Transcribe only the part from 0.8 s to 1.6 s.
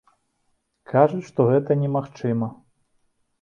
Кажуць, што